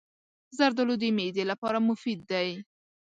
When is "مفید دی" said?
1.89-2.49